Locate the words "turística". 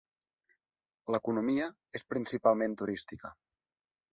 2.85-3.35